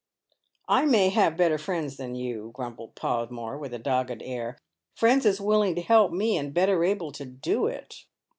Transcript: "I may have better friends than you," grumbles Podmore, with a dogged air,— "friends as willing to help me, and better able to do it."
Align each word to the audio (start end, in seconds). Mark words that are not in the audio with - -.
"I 0.67 0.85
may 0.85 1.09
have 1.09 1.37
better 1.37 1.59
friends 1.59 1.97
than 1.97 2.15
you," 2.15 2.49
grumbles 2.55 2.93
Podmore, 2.95 3.59
with 3.59 3.71
a 3.71 3.77
dogged 3.77 4.23
air,— 4.23 4.57
"friends 4.99 5.27
as 5.27 5.39
willing 5.39 5.75
to 5.75 5.81
help 5.81 6.11
me, 6.11 6.37
and 6.39 6.55
better 6.55 6.83
able 6.83 7.11
to 7.11 7.23
do 7.25 7.67
it." 7.67 8.05